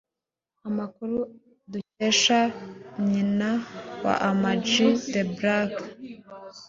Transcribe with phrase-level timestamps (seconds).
[0.67, 1.17] Amakuru
[1.71, 2.39] dukesha
[3.09, 3.49] nyina
[4.03, 4.69] wa Ama G
[5.11, 5.73] The Black